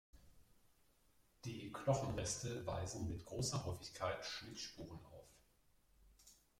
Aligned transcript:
Die 1.45 1.71
Knochenreste 1.71 2.65
weisen 2.65 3.07
mit 3.07 3.23
großer 3.23 3.63
Häufigkeit 3.63 4.25
Schnittspuren 4.25 4.97
auf. 5.05 5.29